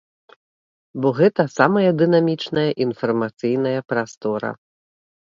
Бо 1.01 1.07
гэта 1.19 1.41
самая 1.57 1.91
дынамічная 1.99 2.63
інфармацыйная 2.85 3.79
прастора. 3.93 4.51